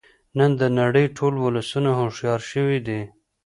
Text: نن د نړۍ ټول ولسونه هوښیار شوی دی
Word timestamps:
نن 0.37 0.51
د 0.61 0.61
نړۍ 0.79 1.05
ټول 1.17 1.33
ولسونه 1.45 1.89
هوښیار 1.99 2.41
شوی 2.51 2.79
دی 2.87 3.01